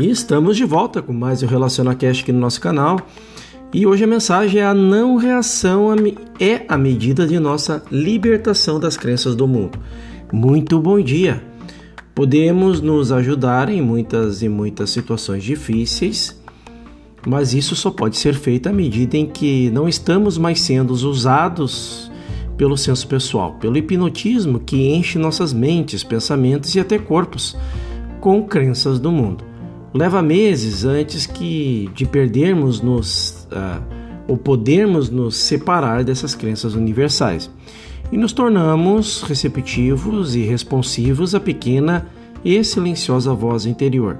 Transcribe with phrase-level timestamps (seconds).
[0.00, 2.98] E estamos de volta com mais o RelacionaCast aqui no nosso canal.
[3.72, 5.94] E hoje a mensagem é a não reação
[6.40, 9.78] é a medida de nossa libertação das crenças do mundo.
[10.32, 11.44] Muito bom dia!
[12.12, 16.40] Podemos nos ajudar em muitas e muitas situações difíceis,
[17.24, 22.10] mas isso só pode ser feito à medida em que não estamos mais sendo usados
[22.56, 27.56] pelo senso pessoal, pelo hipnotismo que enche nossas mentes, pensamentos e até corpos
[28.20, 29.53] com crenças do mundo.
[29.94, 33.80] Leva meses antes que de perdermos nos uh,
[34.26, 37.48] ou podermos nos separar dessas crenças universais
[38.10, 42.08] e nos tornamos receptivos e responsivos à pequena
[42.44, 44.18] e silenciosa voz interior.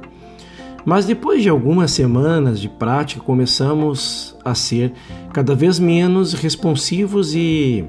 [0.84, 4.92] Mas depois de algumas semanas de prática, começamos a ser
[5.32, 7.84] cada vez menos responsivos e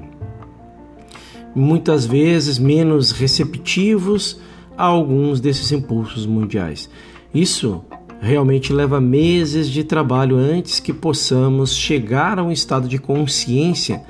[1.54, 4.40] muitas vezes menos receptivos
[4.76, 6.90] a alguns desses impulsos mundiais.
[7.34, 7.84] Isso
[8.20, 14.02] realmente leva meses de trabalho antes que possamos chegar a um estado de consciência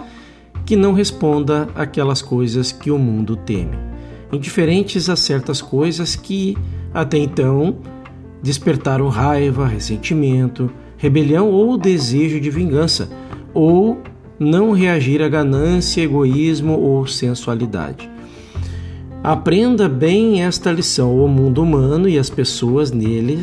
[0.64, 3.78] que não responda aquelas coisas que o mundo teme,
[4.32, 6.56] indiferentes a certas coisas que
[6.92, 7.78] até então
[8.42, 13.08] despertaram raiva, ressentimento, rebelião ou desejo de vingança,
[13.54, 14.00] ou
[14.38, 18.10] não reagir a ganância, egoísmo ou sensualidade.
[19.26, 23.40] Aprenda bem esta lição: o mundo humano e as pessoas nele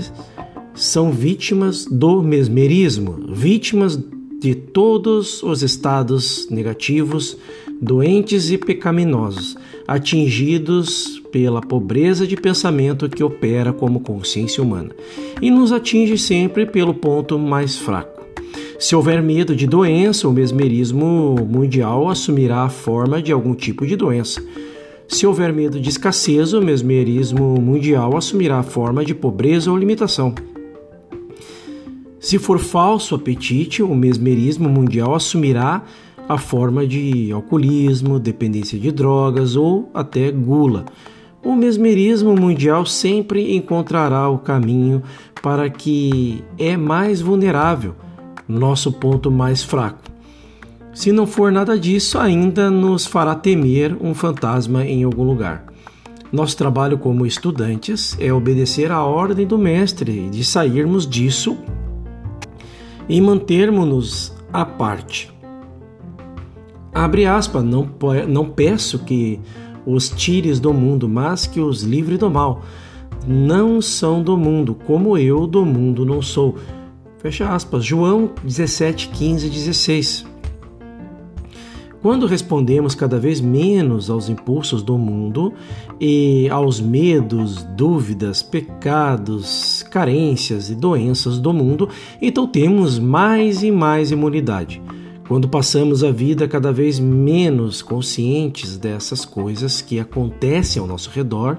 [0.73, 3.99] são vítimas do mesmerismo, vítimas
[4.39, 7.37] de todos os estados negativos,
[7.81, 14.91] doentes e pecaminosos, atingidos pela pobreza de pensamento que opera como consciência humana,
[15.41, 18.25] e nos atinge sempre pelo ponto mais fraco.
[18.79, 23.97] Se houver medo de doença, o mesmerismo mundial assumirá a forma de algum tipo de
[23.97, 24.41] doença.
[25.07, 30.33] Se houver medo de escassez, o mesmerismo mundial assumirá a forma de pobreza ou limitação.
[32.19, 35.83] Se for falso apetite, o mesmerismo mundial assumirá
[36.27, 40.85] a forma de alcoolismo, dependência de drogas ou até gula.
[41.43, 45.03] O mesmerismo mundial sempre encontrará o caminho
[45.41, 47.93] para que é mais vulnerável
[48.47, 50.12] nosso ponto mais fraco.
[50.93, 55.65] Se não for nada disso, ainda nos fará temer um fantasma em algum lugar.
[56.31, 61.57] Nosso trabalho como estudantes é obedecer à ordem do Mestre de sairmos disso
[63.09, 65.31] e mantermos-nos à parte.
[66.93, 67.89] Abre aspas, não,
[68.27, 69.39] não peço que
[69.85, 72.61] os tires do mundo, mas que os livre do mal.
[73.27, 76.55] Não são do mundo, como eu do mundo não sou.
[77.17, 77.83] Fecha aspas.
[77.83, 80.32] João 17, 15 e 16.
[82.03, 85.53] Quando respondemos cada vez menos aos impulsos do mundo
[86.01, 91.87] e aos medos, dúvidas, pecados, carências e doenças do mundo,
[92.21, 94.81] então temos mais e mais imunidade.
[95.29, 101.57] Quando passamos a vida cada vez menos conscientes dessas coisas que acontecem ao nosso redor,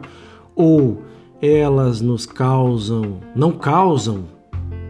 [0.54, 0.98] ou
[1.40, 4.33] elas nos causam, não causam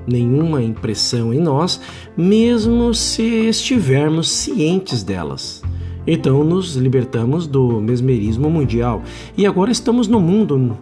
[0.06, 1.80] nenhuma impressão em nós,
[2.16, 5.62] mesmo se estivermos cientes delas.
[6.06, 9.02] Então nos libertamos do mesmerismo mundial
[9.36, 10.76] e agora estamos no mundo,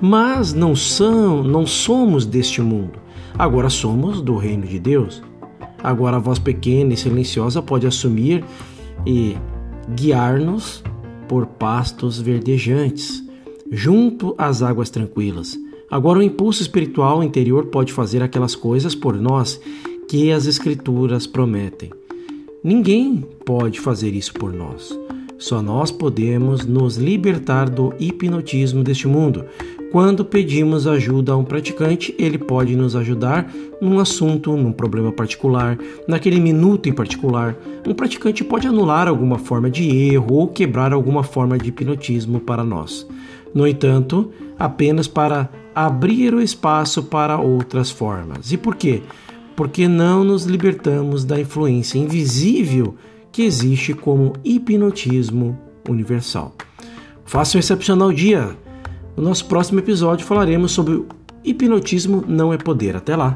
[0.00, 2.98] mas não são, não somos deste mundo.
[3.38, 5.22] Agora somos do reino de Deus.
[5.82, 8.44] Agora a voz pequena e silenciosa pode assumir
[9.06, 9.36] e
[9.94, 10.82] guiar-nos
[11.28, 13.24] por pastos verdejantes,
[13.70, 15.58] junto às águas tranquilas.
[15.90, 19.60] Agora, o impulso espiritual interior pode fazer aquelas coisas por nós
[20.08, 21.90] que as Escrituras prometem.
[22.62, 24.98] Ninguém pode fazer isso por nós.
[25.38, 29.44] Só nós podemos nos libertar do hipnotismo deste mundo.
[29.92, 35.78] Quando pedimos ajuda a um praticante, ele pode nos ajudar num assunto, num problema particular,
[36.08, 37.56] naquele minuto em particular.
[37.86, 42.64] Um praticante pode anular alguma forma de erro ou quebrar alguma forma de hipnotismo para
[42.64, 43.06] nós.
[43.56, 48.52] No entanto, apenas para abrir o espaço para outras formas.
[48.52, 49.02] E por quê?
[49.56, 52.94] Porque não nos libertamos da influência invisível
[53.32, 55.58] que existe como hipnotismo
[55.88, 56.54] universal.
[57.24, 58.54] Faça um excepcional dia.
[59.16, 61.02] No nosso próximo episódio falaremos sobre
[61.42, 62.94] hipnotismo não é poder.
[62.94, 63.32] Até lá!